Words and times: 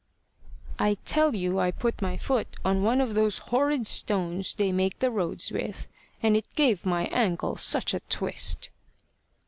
"I 0.79 0.95
tell 1.05 1.35
you 1.35 1.59
I 1.59 1.69
put 1.69 2.01
my 2.01 2.17
foot 2.17 2.47
on 2.65 2.81
one 2.81 3.01
of 3.01 3.13
those 3.13 3.37
horrid 3.37 3.85
stones 3.85 4.55
they 4.55 4.71
make 4.71 4.97
the 4.97 5.11
roads 5.11 5.51
with, 5.51 5.85
and 6.23 6.35
it 6.35 6.55
gave 6.55 6.87
my 6.87 7.05
ankle 7.11 7.55
such 7.55 7.93
a 7.93 7.99
twist." 7.99 8.69